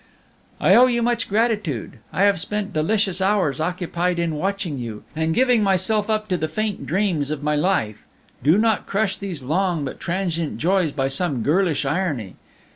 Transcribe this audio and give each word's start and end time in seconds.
"I 0.59 0.73
owe 0.73 0.87
you 0.87 1.03
much 1.03 1.29
gratitude: 1.29 1.99
I 2.11 2.23
have 2.23 2.39
spent 2.39 2.73
delicious 2.73 3.21
hours 3.21 3.59
occupied 3.61 4.17
in 4.17 4.33
watching 4.33 4.79
you, 4.79 5.03
and 5.15 5.35
giving 5.35 5.61
myself 5.61 6.09
up 6.09 6.27
to 6.29 6.37
the 6.37 6.47
faint 6.47 6.87
dreams 6.87 7.29
of 7.29 7.43
my 7.43 7.55
life; 7.55 8.01
do 8.41 8.57
not 8.57 8.87
crush 8.87 9.17
these 9.19 9.43
long 9.43 9.85
but 9.85 9.99
transient 9.99 10.57
joys 10.57 10.91
by 10.91 11.07
some 11.07 11.43
girlish 11.43 11.85
irony. 11.85 12.33